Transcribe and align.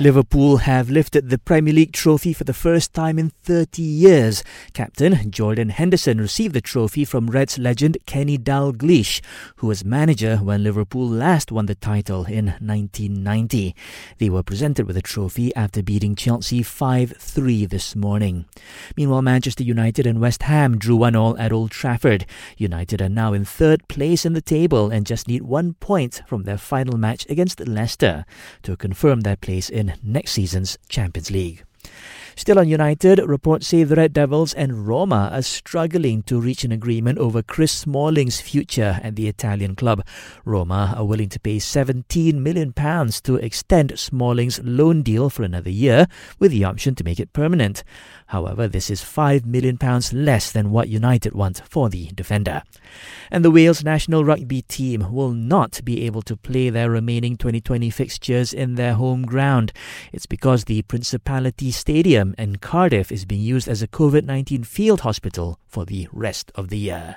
Liverpool 0.00 0.58
have 0.58 0.88
lifted 0.88 1.28
the 1.28 1.38
Premier 1.38 1.74
League 1.74 1.90
trophy 1.90 2.32
for 2.32 2.44
the 2.44 2.54
first 2.54 2.94
time 2.94 3.18
in 3.18 3.30
30 3.30 3.82
years. 3.82 4.44
Captain 4.72 5.28
Jordan 5.28 5.70
Henderson 5.70 6.20
received 6.20 6.54
the 6.54 6.60
trophy 6.60 7.04
from 7.04 7.26
Reds 7.26 7.58
legend 7.58 7.98
Kenny 8.06 8.38
Dalglish, 8.38 9.20
who 9.56 9.66
was 9.66 9.84
manager 9.84 10.36
when 10.36 10.62
Liverpool 10.62 11.08
last 11.08 11.50
won 11.50 11.66
the 11.66 11.74
title 11.74 12.26
in 12.26 12.46
1990. 12.60 13.74
They 14.18 14.30
were 14.30 14.44
presented 14.44 14.86
with 14.86 14.94
the 14.94 15.02
trophy 15.02 15.52
after 15.56 15.82
beating 15.82 16.14
Chelsea 16.14 16.60
5-3 16.60 17.68
this 17.68 17.96
morning. 17.96 18.44
Meanwhile, 18.96 19.22
Manchester 19.22 19.64
United 19.64 20.06
and 20.06 20.20
West 20.20 20.44
Ham 20.44 20.78
drew 20.78 20.94
one 20.94 21.16
all 21.16 21.36
at 21.38 21.52
Old 21.52 21.72
Trafford. 21.72 22.24
United 22.56 23.02
are 23.02 23.08
now 23.08 23.32
in 23.32 23.44
third 23.44 23.88
place 23.88 24.24
in 24.24 24.34
the 24.34 24.40
table 24.40 24.92
and 24.92 25.04
just 25.04 25.26
need 25.26 25.42
one 25.42 25.74
point 25.74 26.22
from 26.28 26.44
their 26.44 26.56
final 26.56 26.96
match 26.96 27.26
against 27.28 27.66
Leicester 27.66 28.24
to 28.62 28.76
confirm 28.76 29.22
their 29.22 29.34
place 29.34 29.68
in 29.68 29.87
next 30.02 30.32
season's 30.32 30.78
Champions 30.88 31.30
League. 31.30 31.67
Still 32.38 32.60
on 32.60 32.68
United, 32.68 33.18
reports 33.18 33.66
say 33.66 33.82
the 33.82 33.96
Red 33.96 34.12
Devils 34.12 34.54
and 34.54 34.86
Roma 34.86 35.28
are 35.32 35.42
struggling 35.42 36.22
to 36.22 36.40
reach 36.40 36.62
an 36.62 36.70
agreement 36.70 37.18
over 37.18 37.42
Chris 37.42 37.72
Smalling's 37.72 38.40
future 38.40 39.00
at 39.02 39.16
the 39.16 39.26
Italian 39.26 39.74
club. 39.74 40.06
Roma 40.44 40.94
are 40.96 41.04
willing 41.04 41.30
to 41.30 41.40
pay 41.40 41.56
£17 41.56 42.34
million 42.34 42.72
to 42.72 43.34
extend 43.34 43.98
Smalling's 43.98 44.60
loan 44.62 45.02
deal 45.02 45.28
for 45.30 45.42
another 45.42 45.68
year, 45.68 46.06
with 46.38 46.52
the 46.52 46.62
option 46.62 46.94
to 46.94 47.02
make 47.02 47.18
it 47.18 47.32
permanent. 47.32 47.82
However, 48.28 48.68
this 48.68 48.88
is 48.88 49.00
£5 49.02 49.44
million 49.44 49.76
less 50.12 50.52
than 50.52 50.70
what 50.70 50.88
United 50.88 51.34
want 51.34 51.62
for 51.68 51.88
the 51.88 52.06
defender. 52.14 52.62
And 53.32 53.44
the 53.44 53.50
Wales 53.50 53.82
national 53.82 54.24
rugby 54.24 54.62
team 54.62 55.12
will 55.12 55.32
not 55.32 55.80
be 55.84 56.06
able 56.06 56.22
to 56.22 56.36
play 56.36 56.70
their 56.70 56.88
remaining 56.88 57.36
2020 57.36 57.90
fixtures 57.90 58.52
in 58.52 58.76
their 58.76 58.94
home 58.94 59.26
ground. 59.26 59.72
It's 60.12 60.26
because 60.26 60.64
the 60.64 60.82
Principality 60.82 61.72
Stadium 61.72 62.27
in 62.36 62.56
Cardiff 62.56 63.12
is 63.12 63.24
being 63.24 63.40
used 63.40 63.68
as 63.68 63.82
a 63.82 63.88
COVID 63.88 64.24
19 64.24 64.64
field 64.64 65.00
hospital 65.00 65.58
for 65.66 65.84
the 65.84 66.08
rest 66.12 66.50
of 66.54 66.68
the 66.68 66.78
year. 66.78 67.16